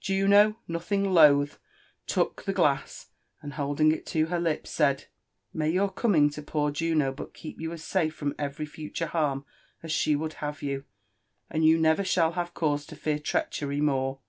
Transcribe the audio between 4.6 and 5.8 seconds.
said," May